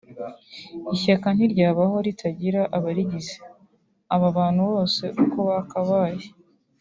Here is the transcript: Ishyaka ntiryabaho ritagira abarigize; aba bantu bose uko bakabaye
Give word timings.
Ishyaka 0.95 1.27
ntiryabaho 1.35 1.95
ritagira 2.05 2.61
abarigize; 2.77 3.35
aba 4.15 4.27
bantu 4.37 4.61
bose 4.71 5.03
uko 5.23 5.37
bakabaye 5.49 6.23